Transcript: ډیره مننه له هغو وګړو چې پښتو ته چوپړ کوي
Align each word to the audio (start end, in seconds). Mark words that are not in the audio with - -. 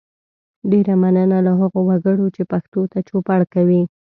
ډیره 0.71 0.93
مننه 1.01 1.39
له 1.47 1.51
هغو 1.59 1.79
وګړو 1.89 2.27
چې 2.35 2.41
پښتو 2.51 2.81
ته 2.91 2.99
چوپړ 3.07 3.39
کوي 3.53 3.81